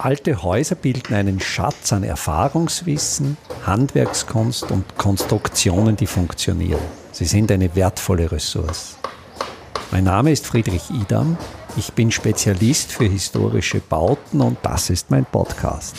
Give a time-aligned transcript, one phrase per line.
[0.00, 3.36] Alte Häuser bilden einen Schatz an Erfahrungswissen,
[3.66, 6.80] Handwerkskunst und Konstruktionen, die funktionieren.
[7.10, 8.96] Sie sind eine wertvolle Ressource.
[9.90, 11.36] Mein Name ist Friedrich Idam.
[11.76, 15.96] Ich bin Spezialist für historische Bauten und das ist mein Podcast.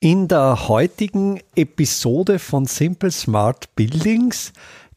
[0.00, 4.54] In der heutigen Episode von Simple Smart Buildings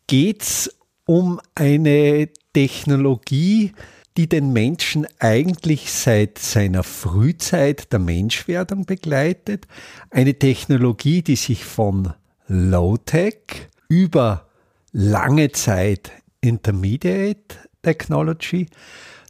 [0.07, 0.73] geht es
[1.05, 9.67] um eine Technologie, die den Menschen eigentlich seit seiner Frühzeit der Menschwerdung begleitet.
[10.11, 12.13] Eine Technologie, die sich von
[12.47, 14.47] Low-Tech über
[14.91, 18.67] lange Zeit Intermediate Technology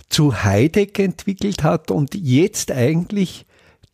[0.09, 3.45] zu High-Tech entwickelt hat und jetzt eigentlich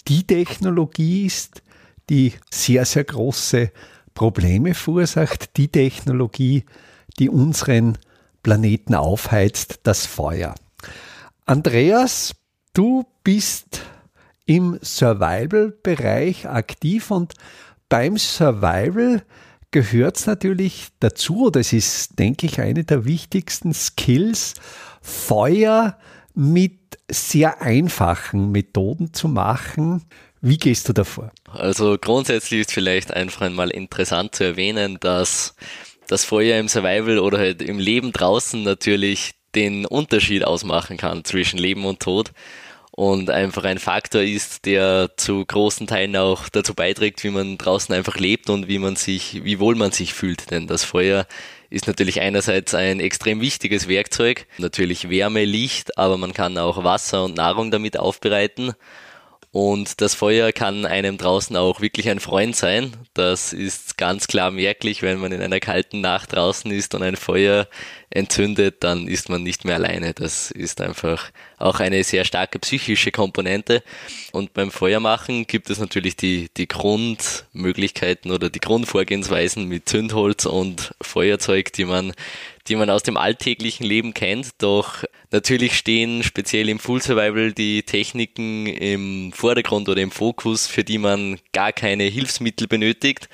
[0.07, 1.61] die Technologie ist,
[2.09, 3.71] die sehr, sehr große
[4.15, 6.65] Probleme verursacht, die Technologie,
[7.19, 7.97] die unseren
[8.41, 10.55] Planeten aufheizt, das Feuer.
[11.45, 12.33] Andreas,
[12.73, 13.81] du bist
[14.45, 17.33] im Survival-Bereich aktiv und
[17.87, 19.23] beim Survival
[19.71, 24.55] gehört es natürlich dazu, das ist, denke ich, eine der wichtigsten Skills,
[25.01, 25.97] Feuer
[26.33, 30.05] mit sehr einfachen Methoden zu machen.
[30.41, 31.31] Wie gehst du davor?
[31.51, 35.55] Also grundsätzlich ist vielleicht einfach einmal interessant zu erwähnen, dass
[36.07, 41.57] das Feuer im Survival oder halt im Leben draußen natürlich den Unterschied ausmachen kann zwischen
[41.57, 42.31] Leben und Tod
[42.91, 47.95] und einfach ein Faktor ist, der zu großen Teilen auch dazu beiträgt, wie man draußen
[47.95, 50.51] einfach lebt und wie man sich, wie wohl man sich fühlt.
[50.51, 51.25] Denn das Feuer
[51.69, 57.23] ist natürlich einerseits ein extrem wichtiges Werkzeug, natürlich Wärme, Licht, aber man kann auch Wasser
[57.23, 58.73] und Nahrung damit aufbereiten.
[59.51, 62.93] Und das Feuer kann einem draußen auch wirklich ein Freund sein.
[63.15, 67.15] Das ist ganz klar merklich, wenn man in einer kalten Nacht draußen ist und ein
[67.15, 67.67] Feuer
[68.11, 70.13] entzündet, dann ist man nicht mehr alleine.
[70.13, 73.81] Das ist einfach auch eine sehr starke psychische Komponente.
[74.31, 80.93] Und beim Feuermachen gibt es natürlich die, die Grundmöglichkeiten oder die Grundvorgehensweisen mit Zündholz und
[81.01, 82.13] Feuerzeug, die man
[82.69, 84.51] die man aus dem alltäglichen Leben kennt.
[84.59, 90.83] Doch natürlich stehen speziell im Full Survival die Techniken im Vordergrund oder im Fokus, für
[90.83, 93.27] die man gar keine Hilfsmittel benötigt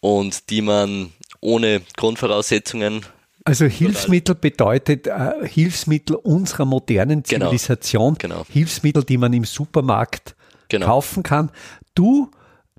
[0.00, 3.04] und die man ohne Grundvoraussetzungen
[3.46, 7.46] also Hilfsmittel bedeutet äh, Hilfsmittel unserer modernen genau.
[7.46, 8.46] Zivilisation, genau, genau.
[8.50, 10.34] Hilfsmittel, die man im Supermarkt
[10.70, 10.86] genau.
[10.86, 11.50] kaufen kann.
[11.94, 12.30] Du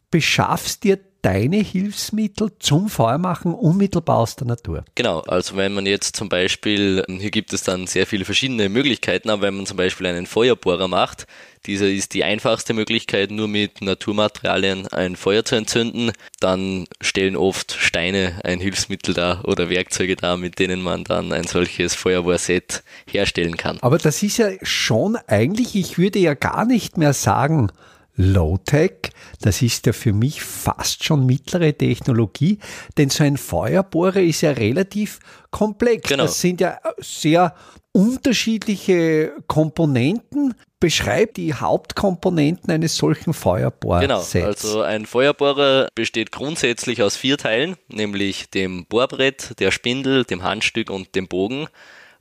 [0.09, 4.85] beschaffst dir deine Hilfsmittel zum Feuermachen unmittelbar aus der Natur?
[4.93, 9.31] Genau, also wenn man jetzt zum Beispiel, hier gibt es dann sehr viele verschiedene Möglichkeiten,
[9.31, 11.25] aber wenn man zum Beispiel einen Feuerbohrer macht,
[11.65, 16.11] dieser ist die einfachste Möglichkeit, nur mit Naturmaterialien ein Feuer zu entzünden.
[16.39, 21.45] Dann stellen oft Steine ein Hilfsmittel dar oder Werkzeuge dar, mit denen man dann ein
[21.45, 23.79] solches Feuerbohrset herstellen kann.
[23.81, 27.71] Aber das ist ja schon eigentlich, ich würde ja gar nicht mehr sagen,
[28.17, 29.11] Low-Tech,
[29.41, 32.59] das ist ja für mich fast schon mittlere Technologie,
[32.97, 35.19] denn so ein Feuerbohrer ist ja relativ
[35.51, 36.09] komplex.
[36.09, 36.23] Genau.
[36.23, 37.55] Das sind ja sehr
[37.91, 40.53] unterschiedliche Komponenten.
[40.79, 44.33] Beschreib die Hauptkomponenten eines solchen Feuerbohrsets.
[44.33, 50.43] Genau, also ein Feuerbohrer besteht grundsätzlich aus vier Teilen, nämlich dem Bohrbrett, der Spindel, dem
[50.43, 51.67] Handstück und dem Bogen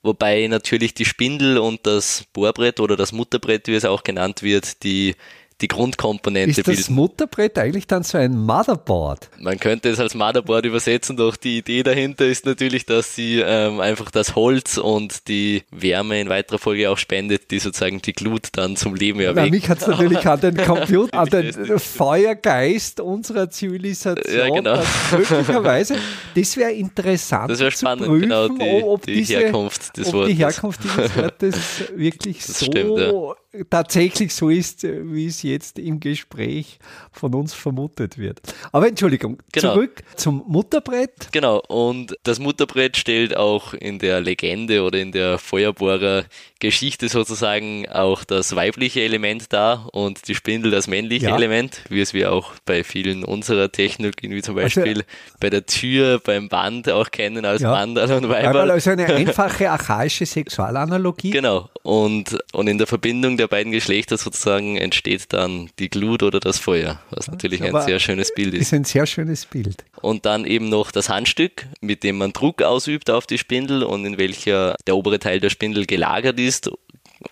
[0.04, 4.84] wobei natürlich die Spindel und das Bohrbrett oder das Mutterbrett, wie es auch genannt wird,
[4.84, 5.16] die
[5.60, 6.94] die Grundkomponente Ist das bilden.
[6.94, 9.30] Mutterbrett eigentlich dann so ein Motherboard?
[9.38, 13.80] Man könnte es als Motherboard übersetzen, doch die Idee dahinter ist natürlich, dass sie ähm,
[13.80, 18.48] einfach das Holz und die Wärme in weiterer Folge auch spendet, die sozusagen die Glut
[18.52, 19.46] dann zum Leben erweckt.
[19.46, 24.36] Na, mich hat es natürlich an den Computer, an den Feuergeist unserer Zivilisation.
[24.36, 24.82] Ja, genau.
[25.12, 25.96] Möglicherweise,
[26.34, 30.14] das wäre interessant das spannend, zu prüfen, genau, die, ob, die diese, Herkunft des ob
[30.14, 30.30] Wortes.
[30.30, 31.56] die Herkunft dieses Wortes
[31.96, 33.34] wirklich das so stimmt, ja
[33.70, 36.78] tatsächlich so ist, wie es jetzt im Gespräch
[37.12, 38.40] von uns vermutet wird.
[38.72, 39.74] Aber Entschuldigung, genau.
[39.74, 41.28] zurück zum Mutterbrett.
[41.32, 46.24] Genau, und das Mutterbrett stellt auch in der Legende oder in der Feuerbohrer
[46.60, 51.36] Geschichte sozusagen auch das weibliche Element dar und die Spindel das männliche ja.
[51.36, 55.02] Element, wie es wir auch bei vielen unserer Technologien, wie zum also Beispiel also,
[55.40, 57.82] bei der Tür, beim Band auch kennen als ja.
[57.82, 58.70] Und Weiberl.
[58.70, 61.30] Also eine einfache archaische Sexualanalogie.
[61.30, 66.40] Genau, und, und in der Verbindung der beiden Geschlechter sozusagen entsteht dann die Glut oder
[66.40, 68.62] das Feuer, was natürlich ein sehr schönes Bild ist.
[68.62, 69.84] Ist ein sehr schönes Bild.
[70.00, 74.04] Und dann eben noch das Handstück, mit dem man Druck ausübt auf die Spindel und
[74.04, 76.70] in welcher der obere Teil der Spindel gelagert ist ist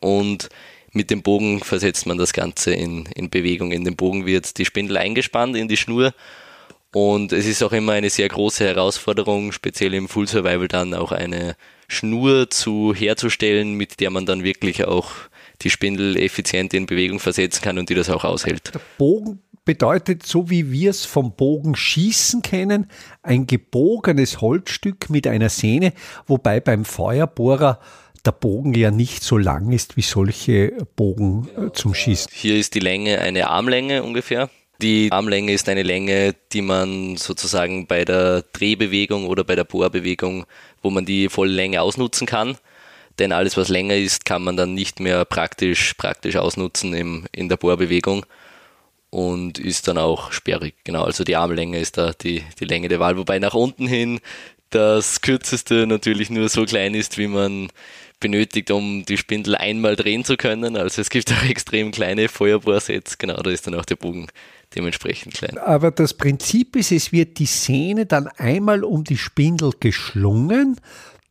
[0.00, 0.49] und
[0.93, 3.73] mit dem Bogen versetzt man das Ganze in, in Bewegung.
[3.73, 6.12] In den Bogen wird die Spindel eingespannt in die Schnur
[6.93, 11.12] und es ist auch immer eine sehr große Herausforderung, speziell im Full Survival dann auch
[11.12, 11.56] eine
[11.88, 15.11] Schnur zu herzustellen, mit der man dann wirklich auch
[15.62, 18.75] die Spindel effizient in Bewegung versetzen kann und die das auch aushält.
[18.75, 22.87] Der Bogen bedeutet, so wie wir es vom Bogen schießen kennen,
[23.23, 25.93] ein gebogenes Holzstück mit einer Sehne,
[26.26, 27.81] wobei beim Feuerbohrer
[28.25, 32.31] der Bogen ja nicht so lang ist wie solche Bogen äh, zum Schießen.
[32.32, 34.49] Hier ist die Länge eine Armlänge ungefähr.
[34.81, 40.44] Die Armlänge ist eine Länge, die man sozusagen bei der Drehbewegung oder bei der Bohrbewegung,
[40.82, 42.56] wo man die volle Länge ausnutzen kann.
[43.19, 47.49] Denn alles, was länger ist, kann man dann nicht mehr praktisch, praktisch ausnutzen im, in
[47.49, 48.25] der Bohrbewegung
[49.11, 50.75] und ist dann auch sperrig.
[50.85, 54.20] Genau, also die Armlänge ist da die, die Länge der Wahl, wobei nach unten hin
[54.70, 57.69] das kürzeste natürlich nur so klein ist, wie man
[58.20, 60.76] benötigt, um die Spindel einmal drehen zu können.
[60.76, 64.29] Also es gibt auch extrem kleine Feuerbohrsets, genau, da ist dann auch der Bogen
[64.75, 65.59] dementsprechend klein.
[65.59, 70.81] Aber das Prinzip ist, es wird die Sehne dann einmal um die Spindel geschlungen.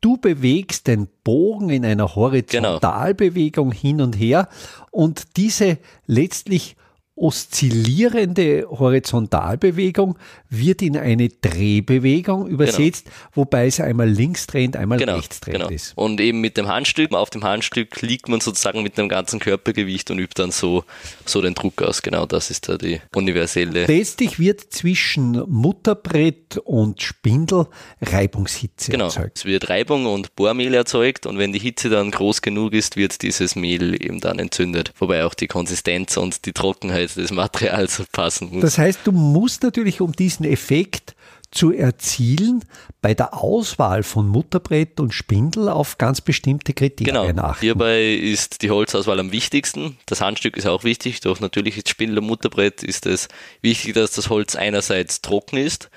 [0.02, 2.16] Du bewegst den Bogen in einer genau.
[2.16, 3.82] Horizontalbewegung genau.
[3.82, 4.50] hin und her
[4.90, 5.78] und diese
[6.08, 6.76] letztlich
[7.22, 10.18] oszillierende Horizontalbewegung
[10.50, 13.16] wird in eine Drehbewegung übersetzt, genau.
[13.34, 15.70] wobei es einmal links drehend, einmal genau, rechts drehend genau.
[15.70, 15.94] ist.
[15.96, 20.10] Und eben mit dem Handstück, auf dem Handstück liegt man sozusagen mit dem ganzen Körpergewicht
[20.10, 20.84] und übt dann so,
[21.26, 22.02] so den Druck aus.
[22.02, 23.86] Genau, das ist da die universelle.
[23.86, 27.68] Letztlich wird zwischen Mutterbrett und Spindel
[28.02, 29.06] Reibungshitze genau.
[29.06, 29.38] erzeugt.
[29.38, 33.22] Es wird Reibung und Bohrmehl erzeugt und wenn die Hitze dann groß genug ist, wird
[33.22, 34.94] dieses Mehl eben dann entzündet.
[34.98, 38.62] Wobei auch die Konsistenz und die Trockenheit des Materials passen muss.
[38.62, 41.16] Das heißt, du musst natürlich, um diesen Effekt
[41.52, 42.64] zu erzielen,
[43.02, 47.44] bei der Auswahl von Mutterbrett und Spindel auf ganz bestimmte Kriterien genau.
[47.44, 47.62] achten.
[47.62, 49.98] Hierbei ist die Holzauswahl am wichtigsten.
[50.06, 53.28] Das Handstück ist auch wichtig, doch natürlich ist Spindel und Mutterbrett ist es
[53.62, 55.90] wichtig, dass das Holz einerseits trocken ist,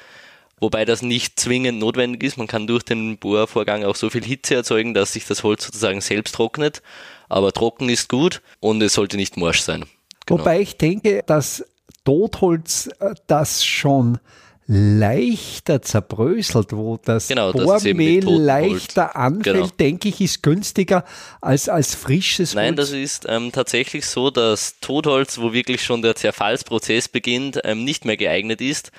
[0.59, 2.37] wobei das nicht zwingend notwendig ist.
[2.37, 6.01] Man kann durch den Bohrvorgang auch so viel Hitze erzeugen, dass sich das Holz sozusagen
[6.01, 6.83] selbst trocknet.
[7.29, 9.87] Aber trocken ist gut und es sollte nicht morsch sein.
[10.27, 10.41] Genau.
[10.41, 11.65] Wobei ich denke, dass
[12.05, 14.19] Totholz äh, das schon
[14.67, 19.69] leichter zerbröselt, wo das genau, Bohrmehl leichter anfällt, genau.
[19.79, 21.05] denke ich, ist günstiger
[21.43, 22.69] als, als frisches Nein, Holz.
[22.69, 27.85] Nein, das ist ähm, tatsächlich so, dass Totholz, wo wirklich schon der Zerfallsprozess beginnt, ähm,
[27.85, 28.91] nicht mehr geeignet ist,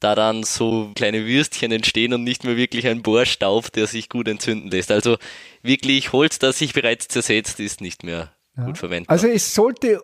[0.00, 4.28] da dann so kleine Würstchen entstehen und nicht mehr wirklich ein Bohrstaub, der sich gut
[4.28, 4.90] entzünden lässt.
[4.90, 5.16] Also
[5.62, 8.66] wirklich Holz, das sich bereits zersetzt, ist nicht mehr ja.
[8.66, 9.14] gut verwendbar.
[9.14, 10.02] Also es sollte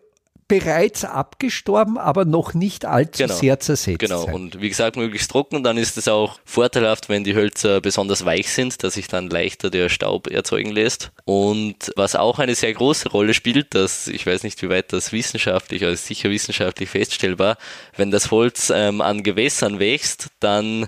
[0.52, 3.34] bereits abgestorben, aber noch nicht allzu genau.
[3.34, 4.00] sehr zersetzt.
[4.00, 4.34] Genau, sein.
[4.34, 5.64] und wie gesagt, möglichst trocken.
[5.64, 9.70] Dann ist es auch vorteilhaft, wenn die Hölzer besonders weich sind, dass sich dann leichter
[9.70, 11.10] der Staub erzeugen lässt.
[11.25, 15.10] Und was auch eine sehr große Rolle spielt, dass ich weiß nicht, wie weit das
[15.10, 17.56] wissenschaftlich, also sicher wissenschaftlich feststellbar,
[17.96, 20.87] wenn das Holz ähm, an Gewässern wächst, dann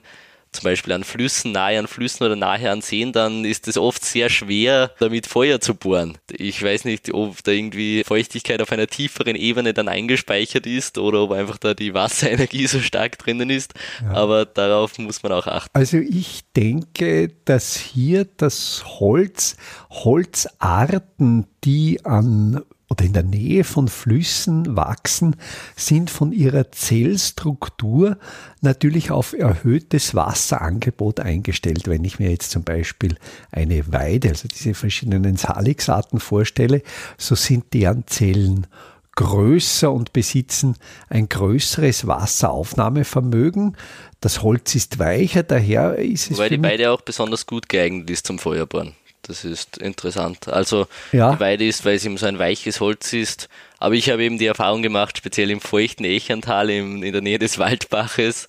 [0.55, 4.05] zum Beispiel an Flüssen, nahe an Flüssen oder nahe an Seen, dann ist es oft
[4.05, 6.17] sehr schwer, damit Feuer zu bohren.
[6.31, 11.23] Ich weiß nicht, ob da irgendwie Feuchtigkeit auf einer tieferen Ebene dann eingespeichert ist oder
[11.23, 13.75] ob einfach da die Wasserenergie so stark drinnen ist.
[14.03, 14.13] Ja.
[14.15, 15.71] Aber darauf muss man auch achten.
[15.73, 19.57] Also ich denke, dass hier das Holz,
[19.91, 22.63] Holzarten, die an
[22.95, 25.35] oder in der Nähe von Flüssen wachsen,
[25.75, 28.19] sind von ihrer Zellstruktur
[28.61, 31.89] natürlich auf erhöhtes Wasserangebot eingestellt.
[31.89, 33.17] Wenn ich mir jetzt zum Beispiel
[33.51, 36.83] eine Weide, also diese verschiedenen Salixarten vorstelle,
[37.19, 38.69] so sind deren Zellen
[39.17, 40.77] größer und besitzen
[41.09, 43.77] ein größeres Wasseraufnahmevermögen.
[44.21, 46.39] Das Holz ist weicher, daher ist es.
[46.39, 48.95] Weil die Weide auch besonders gut geeignet ist zum Feuerbohren.
[49.27, 50.49] Das ist interessant.
[50.49, 51.35] Also ja.
[51.35, 53.49] die Weide ist, weil es eben so ein weiches Holz ist.
[53.79, 57.59] Aber ich habe eben die Erfahrung gemacht, speziell im feuchten Echental in der Nähe des
[57.59, 58.49] Waldbaches,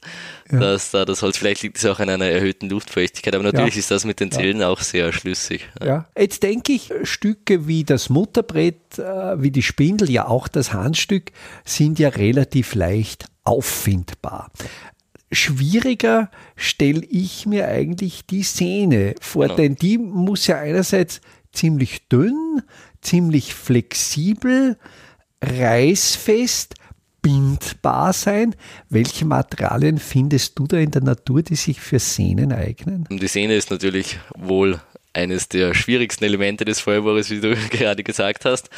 [0.50, 0.60] ja.
[0.60, 3.80] dass da das Holz, vielleicht liegt es auch an einer erhöhten Luftfeuchtigkeit, aber natürlich ja.
[3.80, 5.68] ist das mit den Zellen auch sehr schlüssig.
[5.84, 6.06] Ja.
[6.18, 11.32] Jetzt denke ich, Stücke wie das Mutterbrett, äh, wie die Spindel, ja auch das Handstück,
[11.66, 14.52] sind ja relativ leicht auffindbar
[15.36, 19.56] schwieriger stelle ich mir eigentlich die Sehne vor, genau.
[19.56, 22.62] denn die muss ja einerseits ziemlich dünn,
[23.02, 24.78] ziemlich flexibel,
[25.42, 26.76] reißfest,
[27.22, 28.56] bindbar sein.
[28.90, 33.08] Welche Materialien findest du da in der Natur, die sich für Sehnen eignen?
[33.10, 34.80] Die Sehne ist natürlich wohl
[35.16, 38.70] eines der schwierigsten Elemente des Feuerbohrers, wie du gerade gesagt hast.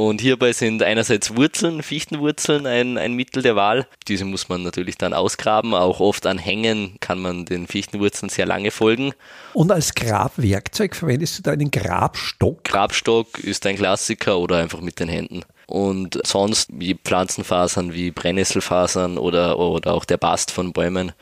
[0.00, 3.86] Und hierbei sind einerseits Wurzeln, Fichtenwurzeln ein, ein Mittel der Wahl.
[4.08, 5.74] Diese muss man natürlich dann ausgraben.
[5.74, 9.12] Auch oft an Hängen kann man den Fichtenwurzeln sehr lange folgen.
[9.52, 12.64] Und als Grabwerkzeug verwendest du da einen Grabstock?
[12.64, 15.42] Grabstock ist ein Klassiker oder einfach mit den Händen.
[15.66, 21.12] Und sonst wie Pflanzenfasern wie Brennnesselfasern oder, oder auch der Bast von Bäumen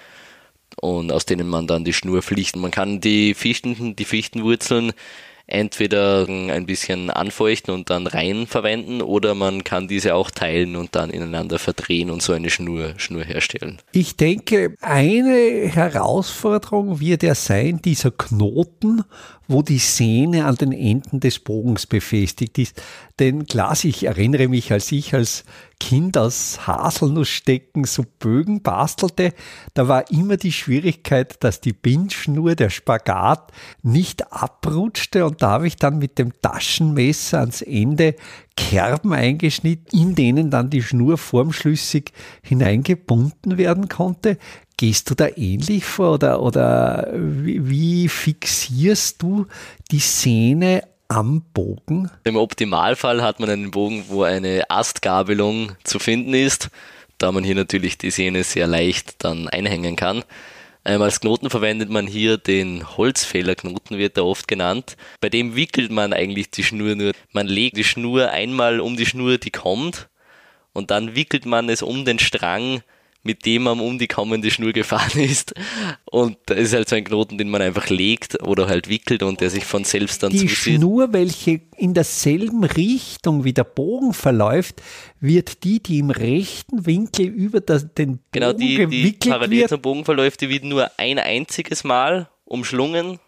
[0.81, 2.55] und aus denen man dann die Schnur flicht.
[2.55, 4.93] Man kann die Fichten, die Fichtenwurzeln
[5.49, 10.95] entweder ein bisschen anfeuchten und dann rein verwenden oder man kann diese auch teilen und
[10.95, 13.79] dann ineinander verdrehen und so eine Schnur, Schnur herstellen.
[13.93, 19.05] Ich denke, eine Herausforderung wird ja sein, dieser Knoten,
[19.49, 22.81] wo die Sehne an den Enden des Bogens befestigt ist.
[23.19, 25.45] Denn klar, ich erinnere mich, als ich als
[25.81, 29.33] Kind aus Haselnussstecken so Bögen bastelte,
[29.75, 33.53] da war immer die Schwierigkeit, dass die Bindschnur, der Spagat
[33.83, 38.17] nicht abrutschte und da habe ich dann mit dem Taschenmesser ans Ende
[38.59, 42.13] Kerben eingeschnitten, in denen dann die Schnur formschlüssig
[42.43, 44.37] hineingebunden werden konnte.
[44.77, 49.47] Gehst du da ähnlich vor oder, oder wie, fixierst du
[49.93, 52.11] die Sehne am Bogen?
[52.25, 56.69] Im Optimalfall hat man einen Bogen, wo eine Astgabelung zu finden ist,
[57.17, 60.25] da man hier natürlich die Sehne sehr leicht dann einhängen kann.
[60.89, 64.97] Ähm, als Knoten verwendet man hier den Holzfällerknoten, wird er oft genannt.
[65.21, 67.13] Bei dem wickelt man eigentlich die Schnur nur.
[67.31, 70.09] Man legt die Schnur einmal um die Schnur, die kommt,
[70.73, 72.83] und dann wickelt man es um den Strang
[73.23, 75.55] mit dem man um die kommende Schnur gefahren ist.
[76.05, 79.41] Und da ist halt so ein Knoten, den man einfach legt oder halt wickelt und
[79.41, 80.67] der sich von selbst dann die zuzieht.
[80.67, 84.83] Die Schnur, welche in derselben Richtung wie der Bogen verläuft,
[85.21, 89.59] wird die, die im rechten Winkel über das, den Bogen genau, die, gewickelt die parallel
[89.61, 89.69] wird.
[89.71, 93.19] zum Bogen verläuft, die wird nur ein einziges Mal umschlungen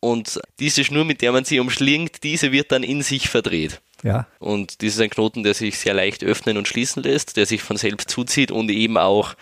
[0.00, 3.80] und diese Schnur, mit der man sie umschlingt, diese wird dann in sich verdreht.
[4.02, 4.26] Ja.
[4.38, 7.62] Und das ist ein Knoten, der sich sehr leicht öffnen und schließen lässt, der sich
[7.62, 9.34] von selbst zuzieht und eben auch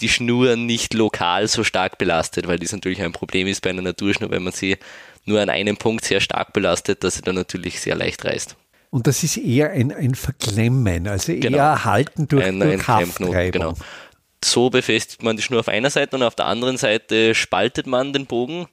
[0.00, 3.82] die Schnur nicht lokal so stark belastet, weil das natürlich ein Problem ist bei einer
[3.82, 4.78] Naturschnur, wenn man sie
[5.24, 8.56] nur an einem Punkt sehr stark belastet, dass sie dann natürlich sehr leicht reißt.
[8.90, 11.84] Und das ist eher ein, ein Verklemmen, also eher genau.
[11.84, 13.74] halten durch, ein, durch ein Genau.
[14.42, 18.12] So befestigt man die Schnur auf einer Seite und auf der anderen Seite spaltet man
[18.12, 18.66] den Bogen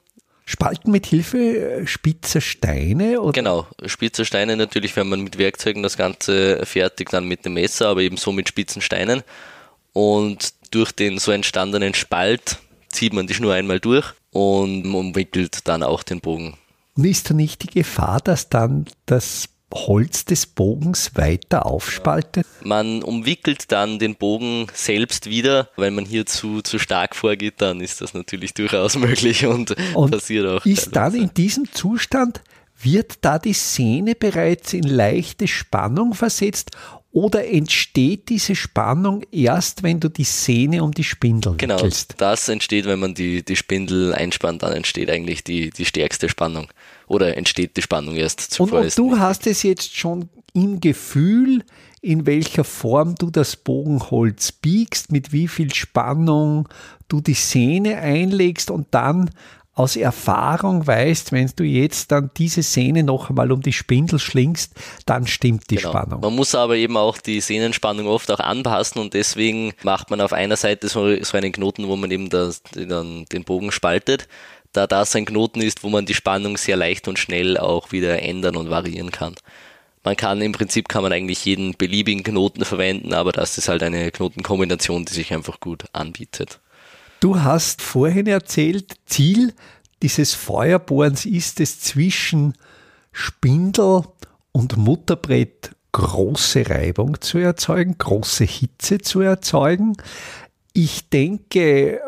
[0.48, 3.20] Spalten mit Hilfe äh, spitzer Steine?
[3.20, 3.32] Oder?
[3.32, 7.88] Genau, spitzer Steine natürlich, wenn man mit Werkzeugen das Ganze fertigt, dann mit dem Messer,
[7.88, 9.22] aber eben so mit spitzen Steinen.
[9.92, 12.56] Und durch den so entstandenen Spalt
[12.88, 16.56] zieht man die Schnur einmal durch und umwickelt dann auch den Bogen.
[16.96, 22.46] Und ist da nicht die Gefahr, dass dann das Holz des Bogens weiter aufspaltet?
[22.62, 25.68] Man umwickelt dann den Bogen selbst wieder.
[25.76, 30.10] Wenn man hier zu, zu stark vorgeht, dann ist das natürlich durchaus möglich und, und
[30.10, 30.64] passiert auch.
[30.64, 32.42] Ist dann in diesem Zustand,
[32.80, 36.70] wird da die Sehne bereits in leichte Spannung versetzt
[37.10, 42.18] oder entsteht diese Spannung erst, wenn du die Sehne um die Spindel genau, wickelst?
[42.18, 46.28] Genau, das entsteht, wenn man die, die Spindel einspannt, dann entsteht eigentlich die, die stärkste
[46.28, 46.68] Spannung
[47.06, 48.80] oder entsteht die Spannung erst zuvor.
[48.80, 51.64] Und, und du hast es jetzt schon im Gefühl,
[52.00, 56.68] in welcher Form du das Bogenholz biegst, mit wie viel Spannung
[57.08, 59.30] du die Sehne einlegst und dann
[59.78, 64.72] aus Erfahrung weißt, wenn du jetzt dann diese Sehne noch einmal um die Spindel schlingst,
[65.06, 65.90] dann stimmt die genau.
[65.90, 66.20] Spannung.
[66.20, 70.32] Man muss aber eben auch die Sehnenspannung oft auch anpassen und deswegen macht man auf
[70.32, 74.26] einer Seite so, so einen Knoten, wo man eben das, dann den Bogen spaltet,
[74.72, 78.20] da das ein Knoten ist, wo man die Spannung sehr leicht und schnell auch wieder
[78.20, 79.34] ändern und variieren kann.
[80.02, 83.82] Man kann im Prinzip kann man eigentlich jeden beliebigen Knoten verwenden, aber das ist halt
[83.82, 86.58] eine Knotenkombination, die sich einfach gut anbietet.
[87.20, 89.52] Du hast vorhin erzählt, Ziel
[90.02, 92.54] dieses Feuerbohrens ist es zwischen
[93.10, 94.02] Spindel
[94.52, 99.96] und Mutterbrett große Reibung zu erzeugen, große Hitze zu erzeugen.
[100.72, 102.00] Ich denke,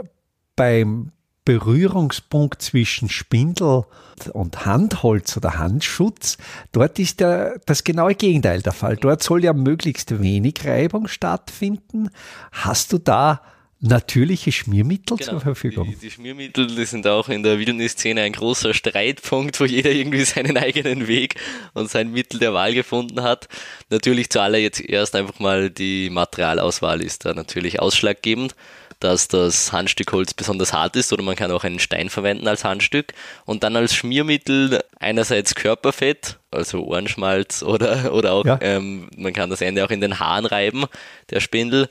[0.55, 1.11] beim
[1.45, 3.87] Berührungspunkt zwischen Spindel
[4.33, 6.37] und Handholz oder Handschutz,
[6.71, 8.97] dort ist der, das genaue Gegenteil der Fall.
[8.97, 12.11] Dort soll ja möglichst wenig Reibung stattfinden.
[12.53, 13.43] Hast du da
[13.81, 15.89] natürliche Schmiermittel genau, zur Verfügung.
[15.89, 20.25] Die, die, Schmiermittel die sind auch in der Wildnisszene ein großer Streitpunkt, wo jeder irgendwie
[20.25, 21.37] seinen eigenen Weg
[21.73, 23.49] und sein Mittel der Wahl gefunden hat.
[23.89, 28.55] Natürlich zuallererst erst einfach mal die Materialauswahl ist da natürlich ausschlaggebend,
[29.01, 32.65] dass das Handstück Holz besonders hart ist oder man kann auch einen Stein verwenden als
[32.65, 33.15] Handstück
[33.47, 38.59] und dann als Schmiermittel einerseits Körperfett, also Ohrenschmalz oder, oder auch, ja.
[38.61, 40.85] ähm, man kann das Ende auch in den Haaren reiben,
[41.31, 41.89] der Spindel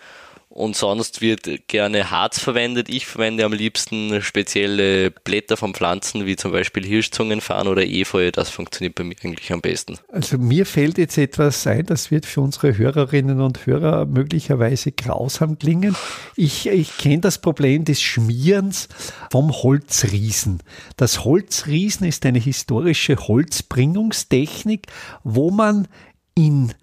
[0.60, 2.90] und sonst wird gerne Harz verwendet.
[2.90, 8.30] Ich verwende am liebsten spezielle Blätter von Pflanzen, wie zum Beispiel Hirschzungenfarn oder Efeu.
[8.32, 9.98] Das funktioniert bei mir eigentlich am besten.
[10.12, 15.58] Also mir fällt jetzt etwas ein, das wird für unsere Hörerinnen und Hörer möglicherweise grausam
[15.58, 15.96] klingen.
[16.36, 18.90] Ich, ich kenne das Problem des Schmierens
[19.32, 20.62] vom Holzriesen.
[20.98, 24.88] Das Holzriesen ist eine historische Holzbringungstechnik,
[25.24, 25.88] wo man
[26.36, 26.74] in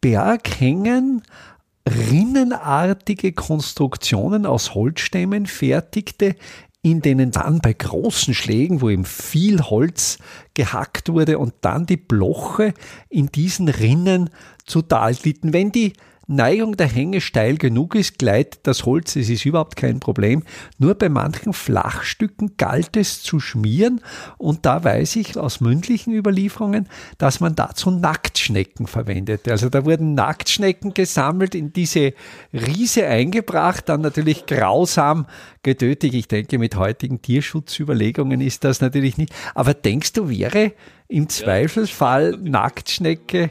[0.00, 1.22] Berghängen
[1.86, 6.36] rinnenartige Konstruktionen aus Holzstämmen fertigte,
[6.82, 10.18] in denen dann bei großen Schlägen, wo eben viel Holz
[10.54, 12.74] gehackt wurde und dann die Bloche
[13.08, 14.30] in diesen Rinnen
[14.66, 15.16] zu Tal.
[15.42, 15.94] Wenn die
[16.28, 20.42] Neigung der Hänge steil genug ist, gleitet das Holz, es ist überhaupt kein Problem.
[20.78, 24.00] Nur bei manchen Flachstücken galt es zu schmieren
[24.36, 29.52] und da weiß ich aus mündlichen Überlieferungen, dass man dazu Nacktschnecken verwendete.
[29.52, 32.12] Also da wurden Nacktschnecken gesammelt, in diese
[32.52, 35.26] Riese eingebracht, dann natürlich grausam
[35.62, 36.12] getötet.
[36.14, 39.32] Ich denke, mit heutigen Tierschutzüberlegungen ist das natürlich nicht.
[39.54, 40.72] Aber denkst du, wäre
[41.08, 43.50] im Zweifelsfall Nacktschnecke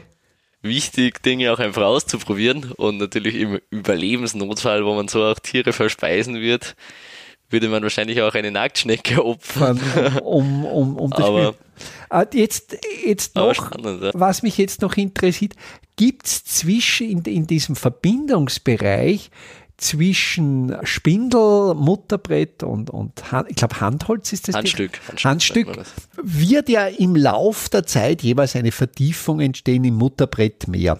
[0.62, 6.40] wichtig, Dinge auch einfach auszuprobieren und natürlich im Überlebensnotfall, wo man so auch Tiere verspeisen
[6.40, 6.74] wird,
[7.50, 9.80] würde man wahrscheinlich auch eine Nacktschnecke opfern.
[10.22, 11.54] Um, um, um das aber,
[12.10, 14.10] ah, jetzt, jetzt noch, spannend, ja.
[14.14, 15.54] was mich jetzt noch interessiert,
[15.96, 19.30] gibt es zwischen in, in diesem Verbindungsbereich
[19.76, 24.54] zwischen Spindel, Mutterbrett und, und ich glaube Handholz ist das.
[24.54, 24.98] Handstück.
[25.08, 25.68] Handstück, Handstück
[26.22, 30.98] wird ja im Lauf der Zeit jeweils eine Vertiefung entstehen im Mutterbrett mehr.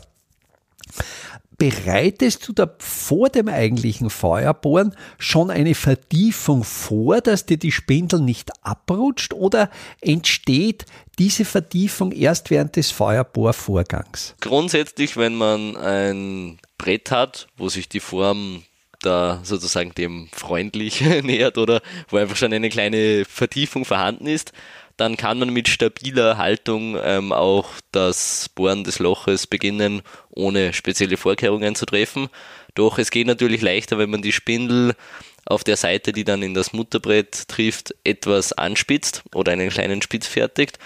[1.58, 8.20] Bereitest du da vor dem eigentlichen Feuerbohren schon eine Vertiefung vor, dass dir die Spindel
[8.20, 9.70] nicht abrutscht oder
[10.02, 10.84] entsteht
[11.18, 14.34] diese Vertiefung erst während des Feuerbohrvorgangs?
[14.40, 18.62] Grundsätzlich, wenn man ein Brett hat, wo sich die Form
[19.00, 24.52] da sozusagen dem freundlich nähert oder wo einfach schon eine kleine Vertiefung vorhanden ist,
[24.96, 31.16] dann kann man mit stabiler Haltung ähm, auch das Bohren des Loches beginnen, ohne spezielle
[31.16, 32.28] Vorkehrungen zu treffen.
[32.74, 34.94] Doch es geht natürlich leichter, wenn man die Spindel
[35.44, 40.26] auf der Seite, die dann in das Mutterbrett trifft, etwas anspitzt oder einen kleinen Spitz
[40.26, 40.78] fertigt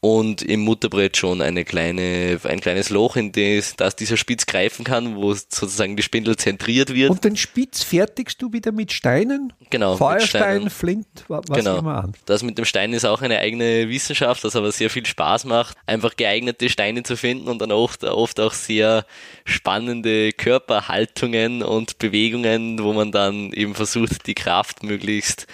[0.00, 4.82] und im Mutterbrett schon eine kleine, ein kleines Loch, in das, das dieser Spitz greifen
[4.84, 7.10] kann, wo sozusagen die Spindel zentriert wird.
[7.10, 9.52] Und den Spitz fertigst du wieder mit Steinen?
[9.68, 9.96] Genau.
[9.96, 11.78] Feuerstein, Flint, was genau.
[11.78, 12.12] immer an.
[12.24, 15.76] Das mit dem Stein ist auch eine eigene Wissenschaft, das aber sehr viel Spaß macht,
[15.86, 19.04] einfach geeignete Steine zu finden und dann oft, oft auch sehr
[19.44, 25.46] spannende Körperhaltungen und Bewegungen, wo man dann eben versucht, die Kraft möglichst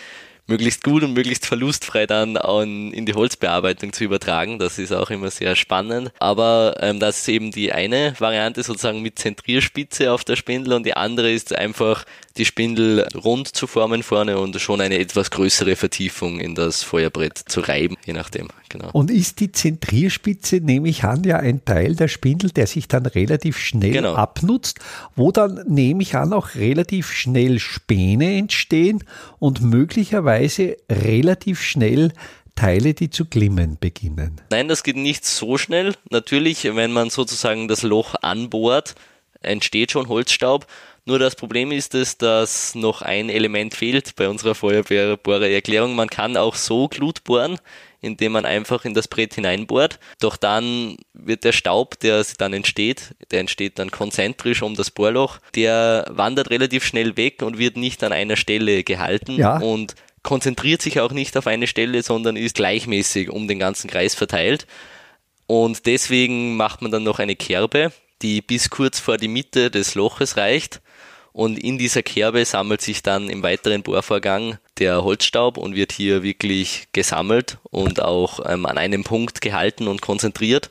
[0.46, 4.58] möglichst gut und möglichst verlustfrei dann an, in die Holzbearbeitung zu übertragen.
[4.58, 6.12] Das ist auch immer sehr spannend.
[6.18, 10.86] Aber ähm, das ist eben die eine Variante sozusagen mit Zentrierspitze auf der Spindel und
[10.86, 12.04] die andere ist einfach
[12.36, 17.38] die Spindel rund zu formen vorne und schon eine etwas größere Vertiefung in das Feuerbrett
[17.38, 18.48] zu reiben, je nachdem.
[18.68, 18.90] Genau.
[18.92, 23.06] Und ist die Zentrierspitze, nehme ich an, ja ein Teil der Spindel, der sich dann
[23.06, 24.14] relativ schnell genau.
[24.14, 24.80] abnutzt,
[25.14, 29.02] wo dann, nehme ich an, auch relativ schnell Späne entstehen
[29.38, 30.35] und möglicherweise
[30.90, 32.12] relativ schnell
[32.54, 34.40] Teile, die zu glimmen beginnen.
[34.50, 35.94] Nein, das geht nicht so schnell.
[36.10, 38.94] Natürlich, wenn man sozusagen das Loch anbohrt,
[39.42, 40.66] entsteht schon Holzstaub.
[41.04, 45.94] Nur das Problem ist es, dass noch ein Element fehlt bei unserer Feuerbohrererklärung.
[45.94, 47.58] Man kann auch so Glut bohren,
[48.00, 50.00] indem man einfach in das Brett hineinbohrt.
[50.18, 55.38] Doch dann wird der Staub, der dann entsteht, der entsteht dann konzentrisch um das Bohrloch,
[55.54, 59.58] der wandert relativ schnell weg und wird nicht an einer Stelle gehalten ja.
[59.58, 59.94] und
[60.26, 64.66] konzentriert sich auch nicht auf eine Stelle, sondern ist gleichmäßig um den ganzen Kreis verteilt.
[65.46, 69.94] Und deswegen macht man dann noch eine Kerbe, die bis kurz vor die Mitte des
[69.94, 70.82] Loches reicht
[71.36, 76.22] und in dieser Kerbe sammelt sich dann im weiteren Bohrvorgang der Holzstaub und wird hier
[76.22, 80.70] wirklich gesammelt und auch ähm, an einem Punkt gehalten und konzentriert.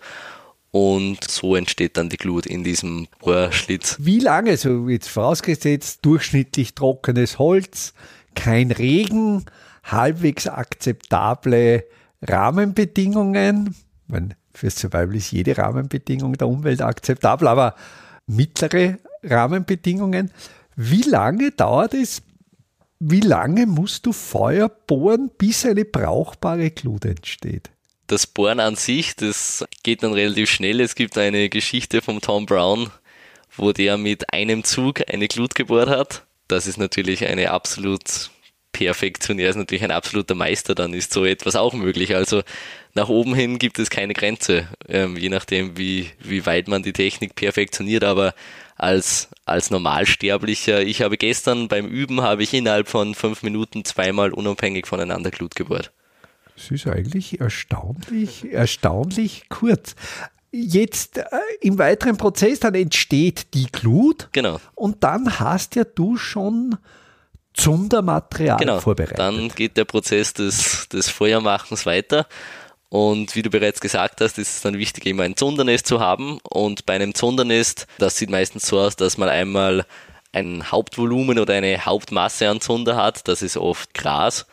[0.72, 3.98] Und so entsteht dann die Glut in diesem Bohrschlitz.
[4.00, 7.94] Wie lange, so jetzt vorausgesetzt, durchschnittlich trockenes Holz,
[8.36, 9.46] kein Regen,
[9.84, 11.84] halbwegs akzeptable
[12.22, 13.76] Rahmenbedingungen.
[14.08, 17.76] Meine, fürs Survival ist jede Rahmenbedingung der Umwelt akzeptabel, aber
[18.28, 20.32] mittlere Rahmenbedingungen.
[20.76, 22.22] Wie lange dauert es,
[23.00, 27.70] wie lange musst du Feuer bohren, bis eine brauchbare Glut entsteht?
[28.08, 30.80] Das Bohren an sich, das geht dann relativ schnell.
[30.80, 32.92] Es gibt eine Geschichte vom Tom Brown,
[33.56, 36.25] wo der mit einem Zug eine Glut gebohrt hat.
[36.48, 38.32] Das ist natürlich eine absolut
[38.72, 42.14] Perfektionär, ist natürlich ein absoluter Meister, dann ist so etwas auch möglich.
[42.14, 42.44] Also
[42.94, 46.92] nach oben hin gibt es keine Grenze, ähm, je nachdem, wie, wie weit man die
[46.92, 48.34] Technik perfektioniert, aber
[48.76, 50.82] als, als Normalsterblicher.
[50.82, 55.56] Ich habe gestern beim Üben, habe ich innerhalb von fünf Minuten zweimal unabhängig voneinander Glut
[55.56, 55.94] gebohrt.
[56.56, 59.96] Das ist eigentlich erstaunlich, erstaunlich kurz.
[60.58, 61.26] Jetzt äh,
[61.60, 64.30] im weiteren Prozess, dann entsteht die Glut.
[64.32, 64.62] Genau.
[64.74, 66.78] Und dann hast ja du schon
[67.54, 68.80] Zundermaterial genau.
[68.80, 69.20] vorbereitet.
[69.20, 72.26] Dann geht der Prozess des, des Feuermachens weiter.
[72.88, 76.40] Und wie du bereits gesagt hast, ist es dann wichtig, immer ein Zundernest zu haben.
[76.50, 79.86] Und bei einem Zundernest, das sieht meistens so aus, dass man einmal
[80.32, 83.28] ein Hauptvolumen oder eine Hauptmasse an Zunder hat.
[83.28, 84.46] Das ist oft Gras.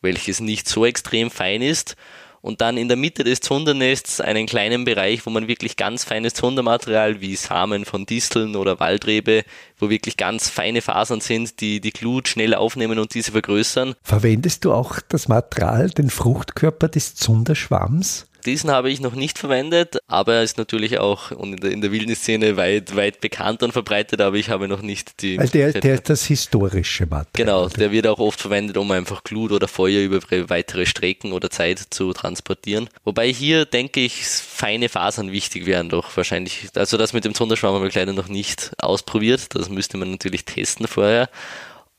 [0.00, 1.96] welches nicht so extrem fein ist
[2.42, 6.34] und dann in der Mitte des Zundernests einen kleinen Bereich, wo man wirklich ganz feines
[6.34, 9.44] Zundermaterial wie Samen von Disteln oder Waldrebe,
[9.78, 13.94] wo wirklich ganz feine Fasern sind, die die Glut schnell aufnehmen und diese vergrößern.
[14.02, 18.26] Verwendest du auch das Material, den Fruchtkörper des Zunderschwamms?
[18.44, 21.92] Diesen habe ich noch nicht verwendet, aber er ist natürlich auch in der, in der
[21.92, 25.38] Wildnisszene weit, weit bekannt und verbreitet, aber ich habe noch nicht die.
[25.38, 27.26] Weil der, der ist das historische Material.
[27.32, 31.50] Genau, der wird auch oft verwendet, um einfach Glut oder Feuer über weitere Strecken oder
[31.50, 32.88] Zeit zu transportieren.
[33.04, 36.68] Wobei hier, denke ich, feine Fasern wichtig wären doch wahrscheinlich.
[36.74, 39.54] Also das mit dem Sonderschwamm habe ich leider noch nicht ausprobiert.
[39.54, 41.28] Das müsste man natürlich testen vorher.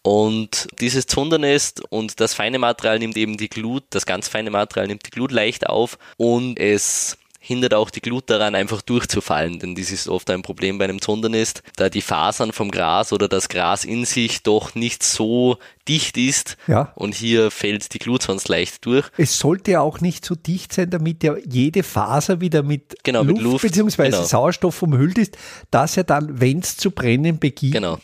[0.04, 4.88] Und dieses Zundernest und das feine Material nimmt eben die Glut, das ganz feine Material
[4.88, 9.74] nimmt die Glut leicht auf und es hindert auch die Glut daran, einfach durchzufallen, denn
[9.74, 13.50] dies ist oft ein Problem bei einem Zundernest, da die Fasern vom Gras oder das
[13.50, 16.94] Gras in sich doch nicht so dicht ist ja.
[16.94, 19.10] und hier fällt die Glut sonst leicht durch.
[19.18, 23.24] Es sollte ja auch nicht so dicht sein, damit ja jede Faser wieder mit, genau,
[23.24, 24.04] Luft, mit Luft bzw.
[24.04, 24.24] genau.
[24.24, 25.36] Sauerstoff umhüllt ist,
[25.72, 27.98] dass er dann, wenn es zu brennen beginnt, genau.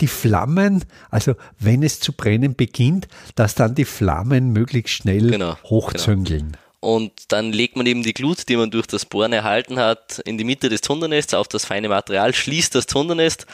[0.00, 5.56] die Flammen, also wenn es zu brennen beginnt, dass dann die Flammen möglichst schnell genau,
[5.64, 10.18] hochzüngeln und dann legt man eben die Glut, die man durch das Bohren erhalten hat,
[10.26, 13.46] in die Mitte des Zundernests auf das feine Material, schließt das Zundernest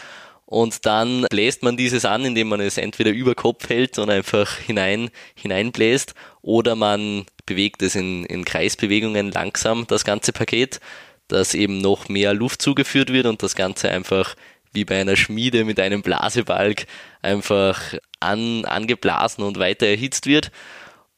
[0.47, 4.57] und dann bläst man dieses an, indem man es entweder über Kopf hält und einfach
[4.57, 10.81] hinein, hineinbläst oder man bewegt es in, in Kreisbewegungen langsam, das ganze Paket,
[11.29, 14.35] dass eben noch mehr Luft zugeführt wird und das Ganze einfach
[14.73, 16.87] wie bei einer Schmiede mit einem Blasebalg
[17.23, 20.51] einfach an, angeblasen und weiter erhitzt wird.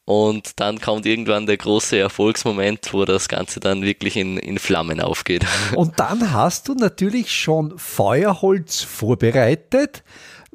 [0.05, 4.99] Und dann kommt irgendwann der große Erfolgsmoment, wo das Ganze dann wirklich in, in Flammen
[4.99, 5.45] aufgeht.
[5.75, 10.03] Und dann hast du natürlich schon Feuerholz vorbereitet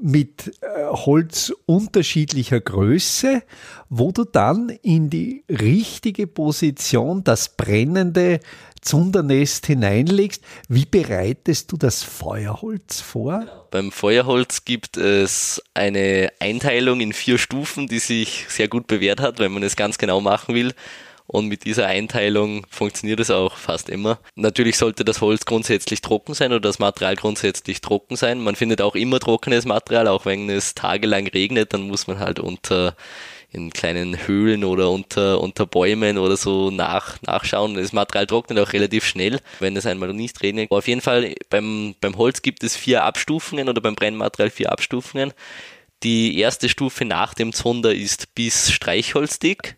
[0.00, 3.42] mit äh, Holz unterschiedlicher Größe,
[3.88, 8.40] wo du dann in die richtige Position das brennende
[8.80, 10.42] Zundernest hineinlegst.
[10.68, 13.46] Wie bereitest du das Feuerholz vor?
[13.70, 19.38] Beim Feuerholz gibt es eine Einteilung in vier Stufen, die sich sehr gut bewährt hat,
[19.38, 20.74] wenn man es ganz genau machen will.
[21.30, 24.18] Und mit dieser Einteilung funktioniert es auch fast immer.
[24.34, 28.40] Natürlich sollte das Holz grundsätzlich trocken sein oder das Material grundsätzlich trocken sein.
[28.40, 32.40] Man findet auch immer trockenes Material, auch wenn es tagelang regnet, dann muss man halt
[32.40, 32.96] unter
[33.50, 37.74] in kleinen Höhlen oder unter, unter Bäumen oder so nach, nachschauen.
[37.74, 40.70] Das Material trocknet auch relativ schnell, wenn es einmal nicht regnet.
[40.70, 44.70] Aber auf jeden Fall beim, beim Holz gibt es vier Abstufungen oder beim Brennmaterial vier
[44.70, 45.32] Abstufungen.
[46.02, 49.76] Die erste Stufe nach dem Zunder ist bis Streichholzdick.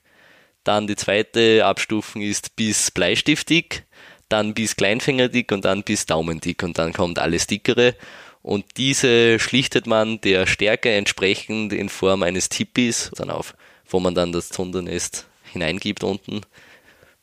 [0.65, 3.85] Dann die zweite Abstufung ist bis Bleistiftdick,
[4.29, 7.95] dann bis Kleinfingerdick und dann bis Daumendick und dann kommt alles dickere.
[8.43, 13.55] Und diese schlichtet man der Stärke entsprechend in Form eines Tipis dann auf,
[13.91, 16.41] wo man dann das Zundernest hineingibt unten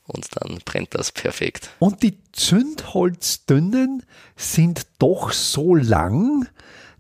[0.07, 1.69] und dann brennt das perfekt.
[1.79, 4.03] Und die Zündholzdünnen
[4.35, 6.47] sind doch so lang,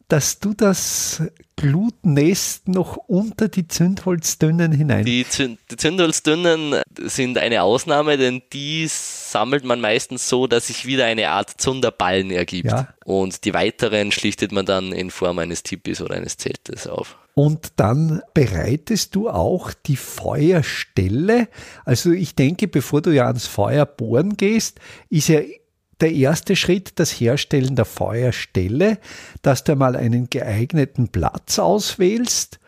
[0.07, 1.21] dass du das
[1.57, 5.03] Glutnest noch unter die Zündholzdünnen hinein.
[5.05, 10.85] Die, Zünd die Zündholzdünnen sind eine Ausnahme, denn die sammelt man meistens so, dass sich
[10.85, 12.71] wieder eine Art Zunderballen ergibt.
[12.71, 12.93] Ja.
[13.05, 17.17] Und die weiteren schlichtet man dann in Form eines Tipis oder eines Zeltes auf.
[17.37, 21.49] Und dann bereitest du auch die Feuerstelle.
[21.85, 24.79] Also ich denke, bevor du ja ans Feuer bohren gehst,
[25.11, 25.41] ist ja
[26.01, 28.97] der erste Schritt das Herstellen der Feuerstelle,
[29.43, 32.59] dass du mal einen geeigneten Platz auswählst.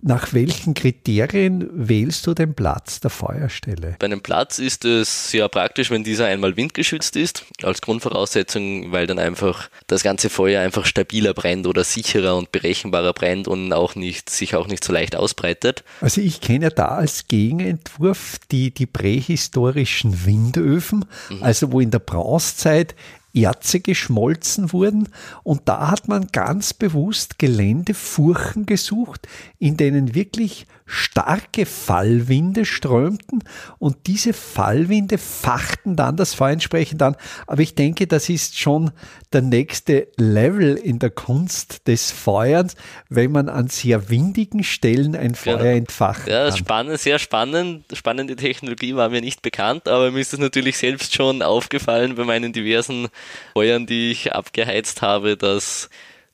[0.00, 3.96] Nach welchen Kriterien wählst du den Platz der Feuerstelle?
[3.98, 9.06] Bei einem Platz ist es sehr praktisch, wenn dieser einmal windgeschützt ist, als Grundvoraussetzung, weil
[9.06, 13.96] dann einfach das ganze Feuer einfach stabiler brennt oder sicherer und berechenbarer brennt und auch
[13.96, 15.82] nicht, sich auch nicht so leicht ausbreitet.
[16.00, 21.42] Also ich kenne da als Gegenentwurf die, die prähistorischen Windöfen, mhm.
[21.42, 22.94] also wo in der Bronzezeit
[23.34, 25.08] Erze geschmolzen wurden
[25.42, 33.44] und da hat man ganz bewusst Geländefurchen gesucht, in denen wirklich starke Fallwinde strömten
[33.78, 37.14] und diese Fallwinde fachten dann das Feuer entsprechend an.
[37.46, 38.90] Aber ich denke, das ist schon
[39.32, 42.74] der nächste Level in der Kunst des Feuerns,
[43.10, 45.76] wenn man an sehr windigen Stellen ein Feuer genau.
[45.76, 46.26] entfacht.
[46.26, 47.84] Ja, spannend, sehr spannend.
[47.92, 52.24] Spannende Technologie war mir nicht bekannt, aber mir ist es natürlich selbst schon aufgefallen bei
[52.24, 53.08] meinen diversen
[53.54, 55.88] Feuern, die ich abgeheizt habe, dass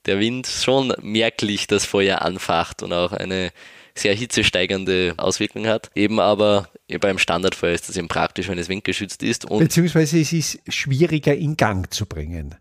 [0.06, 3.50] der Wind schon merklich das Feuer anfacht und auch eine
[3.94, 5.90] sehr hitzesteigernde Auswirkung hat.
[5.94, 6.68] Eben aber
[7.00, 9.48] beim Standardfeuer ist das eben praktisch, wenn es windgeschützt ist.
[9.48, 12.56] Beziehungsweise es ist schwieriger in Gang zu bringen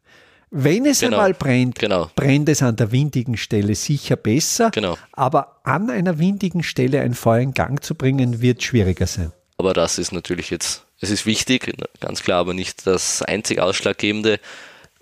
[0.51, 1.17] Wenn es Genau.
[1.17, 2.11] einmal brennt, Genau.
[2.15, 4.69] brennt es an der windigen Stelle sicher besser.
[4.69, 4.97] Genau.
[5.11, 9.31] Aber an einer windigen Stelle ein Feuer in Gang zu bringen, wird schwieriger sein.
[9.57, 14.39] Aber das ist natürlich jetzt, es ist wichtig, ganz klar, aber nicht das einzig Ausschlaggebende.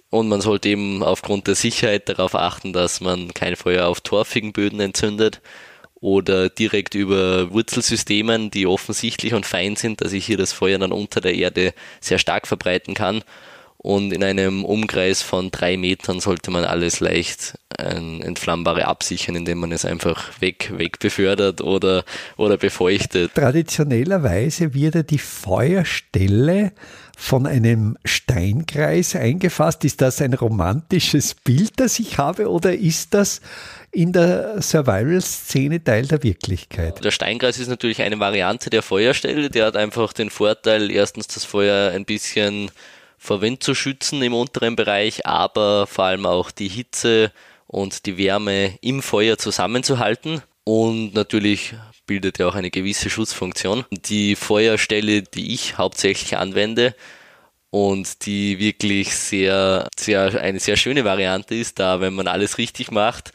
[0.09, 4.51] Und man sollte eben aufgrund der Sicherheit darauf achten, dass man kein Feuer auf torfigen
[4.51, 5.41] Böden entzündet
[6.01, 10.91] oder direkt über Wurzelsystemen, die offensichtlich und fein sind, dass ich hier das Feuer dann
[10.91, 13.23] unter der Erde sehr stark verbreiten kann.
[13.77, 19.59] Und in einem Umkreis von drei Metern sollte man alles leicht ein Entflammbare absichern, indem
[19.59, 22.03] man es einfach weg, weg befördert oder,
[22.37, 23.33] oder befeuchtet.
[23.35, 26.71] Traditionellerweise wird ja die Feuerstelle
[27.21, 29.85] von einem Steinkreis eingefasst.
[29.85, 33.41] Ist das ein romantisches Bild, das ich habe, oder ist das
[33.91, 37.03] in der Survival-Szene Teil der Wirklichkeit?
[37.03, 39.49] Der Steinkreis ist natürlich eine Variante der Feuerstelle.
[39.49, 42.71] Der hat einfach den Vorteil, erstens das Feuer ein bisschen
[43.19, 47.31] vor Wind zu schützen im unteren Bereich, aber vor allem auch die Hitze
[47.71, 50.41] und die Wärme im Feuer zusammenzuhalten.
[50.63, 51.73] Und natürlich
[52.05, 53.85] bildet er auch eine gewisse Schutzfunktion.
[53.91, 56.93] Die Feuerstelle, die ich hauptsächlich anwende
[57.69, 62.91] und die wirklich sehr, sehr, eine sehr schöne Variante ist, da wenn man alles richtig
[62.91, 63.31] macht,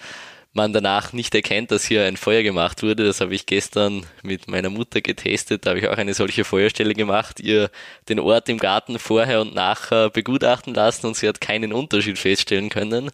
[0.52, 3.04] man danach nicht erkennt, dass hier ein Feuer gemacht wurde.
[3.04, 5.64] Das habe ich gestern mit meiner Mutter getestet.
[5.64, 7.70] Da habe ich auch eine solche Feuerstelle gemacht, ihr
[8.08, 12.70] den Ort im Garten vorher und nachher begutachten lassen und sie hat keinen Unterschied feststellen
[12.70, 13.10] können.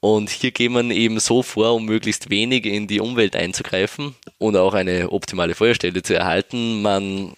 [0.00, 4.56] Und hier geht man eben so vor, um möglichst wenig in die Umwelt einzugreifen und
[4.56, 6.82] auch eine optimale Feuerstelle zu erhalten.
[6.82, 7.32] Man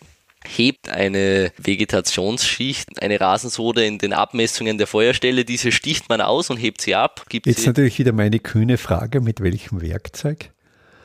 [0.47, 5.45] hebt eine Vegetationsschicht, eine Rasensode in den Abmessungen der Feuerstelle.
[5.45, 8.79] Diese sticht man aus und hebt sie ab, gibt Jetzt sie natürlich wieder meine kühne
[8.79, 10.51] Frage, mit welchem Werkzeug?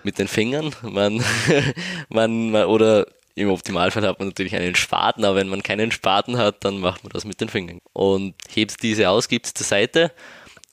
[0.05, 0.73] mit den Fingern.
[0.83, 1.21] Man,
[2.09, 6.37] man, man, oder im Optimalfall hat man natürlich einen Spaten, aber wenn man keinen Spaten
[6.37, 7.79] hat, dann macht man das mit den Fingern.
[7.91, 10.11] Und hebt diese aus, gibt es zur Seite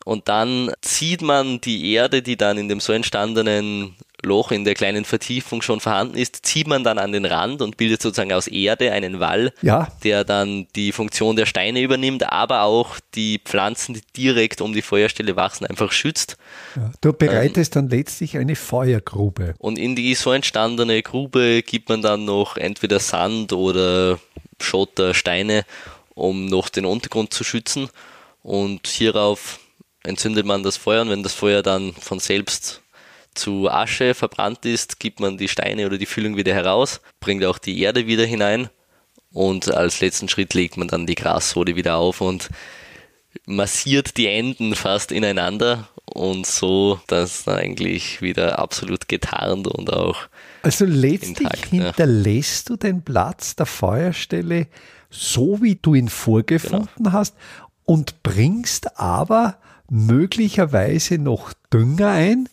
[0.04, 4.74] und dann zieht man die Erde, die dann in dem so entstandenen Loch in der
[4.74, 8.46] kleinen Vertiefung schon vorhanden ist, zieht man dann an den Rand und bildet sozusagen aus
[8.46, 13.94] Erde einen Wall, Ja, der dann die Funktion der Steine übernimmt, aber auch die Pflanzen,
[13.94, 16.36] die direkt um die Feuerstelle wachsen, einfach schützt.
[16.76, 16.92] ja.
[17.00, 19.54] du bereitest dann letztlich eine Feuergrube.
[19.58, 24.20] Und in die so entstandene Grube gibt man dann noch entweder Sand oder
[24.60, 25.64] Schotter, Steine,
[26.14, 27.88] um noch den Untergrund zu schützen.
[28.44, 29.60] Und hierauf
[30.04, 32.82] entzündet man das Feuer und wenn das Feuer dann von selbst
[33.34, 37.58] zu Asche verbrannt ist, gibt man die Steine oder die Füllung wieder heraus, bringt auch
[37.58, 38.68] die Erde wieder hinein
[39.32, 42.50] und als letzten Schritt legt man dann die Grassode wieder auf und
[43.46, 50.28] massiert die Enden fast ineinander und so, dass dann eigentlich wieder absolut getarnt und auch
[50.62, 51.84] Also letztlich Intakt, ja.
[51.86, 54.66] hinterlässt du den Platz der Feuerstelle
[55.08, 57.12] so, wie du ihn vorgefunden Genau.
[57.12, 57.34] hast
[57.84, 59.56] und bringst aber
[59.92, 62.48] möglicherweise noch Dünger ein,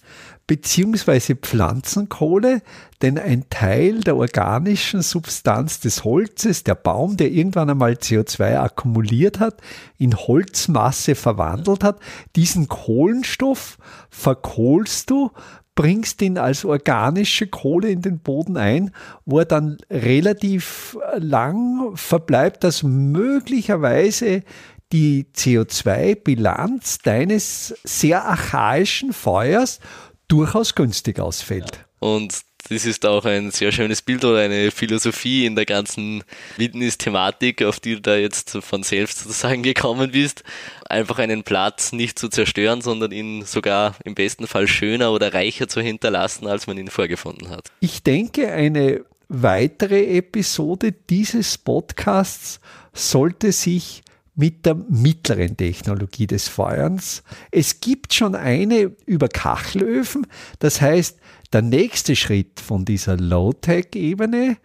[0.46, 2.62] beziehungsweise Pflanzenkohle,
[3.02, 9.40] denn ein Teil der organischen Substanz des Holzes, der Baum, der irgendwann einmal CO2 akkumuliert
[9.40, 9.62] hat,
[9.98, 12.00] in Holzmasse verwandelt hat,
[12.36, 13.78] diesen Kohlenstoff
[14.10, 15.32] verkohlst du,
[15.76, 18.92] bringst ihn als organische Kohle in den Boden ein,
[19.24, 24.44] wo er dann relativ lang verbleibt, dass möglicherweise
[24.92, 29.80] die CO2-Bilanz deines sehr archaischen Feuers
[30.28, 31.86] durchaus günstig ausfällt.
[32.00, 32.34] Und
[32.70, 36.24] das ist auch ein sehr schönes Bild oder eine Philosophie in der ganzen
[36.58, 40.44] Wildnis-Thematik, auf die du da jetzt von selbst sozusagen gekommen bist.
[40.88, 45.68] Einfach einen Platz nicht zu zerstören, sondern ihn sogar im besten Fall schöner oder reicher
[45.68, 47.72] zu hinterlassen, als man ihn vorgefunden hat.
[47.80, 52.60] Ich denke, eine weitere Episode dieses Podcasts
[52.94, 54.04] sollte sich
[54.40, 57.24] mit der mittleren Technologie des Feuerns.
[57.52, 60.26] Es gibt schon eine über Kachelöfen,
[60.60, 61.20] das heißt,
[61.52, 64.56] der nächste Schritt von dieser Low-Tech-Ebene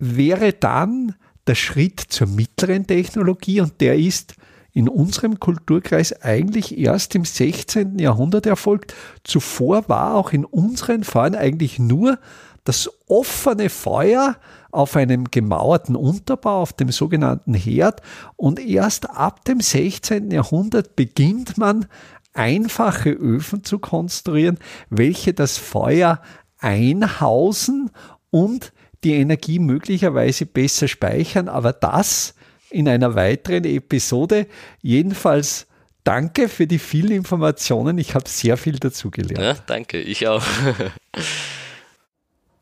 [0.00, 1.14] wäre dann
[1.46, 4.34] der Schritt zur mittleren Technologie und der ist
[4.72, 8.00] in unserem Kulturkreis eigentlich erst im 16.
[8.00, 8.94] Jahrhundert erfolgt.
[9.22, 12.18] Zuvor war auch in unseren Feuern eigentlich nur
[12.64, 14.36] das offene Feuer
[14.70, 18.00] auf einem gemauerten Unterbau, auf dem sogenannten Herd.
[18.36, 20.30] Und erst ab dem 16.
[20.30, 21.86] Jahrhundert beginnt man
[22.32, 24.58] einfache Öfen zu konstruieren,
[24.90, 26.20] welche das Feuer
[26.58, 27.90] einhausen
[28.30, 28.72] und
[29.04, 31.48] die Energie möglicherweise besser speichern.
[31.48, 32.34] Aber das
[32.70, 34.48] in einer weiteren Episode.
[34.82, 35.66] Jedenfalls
[36.02, 37.98] danke für die vielen Informationen.
[37.98, 39.38] Ich habe sehr viel dazugelernt.
[39.38, 40.42] Ja, danke, ich auch.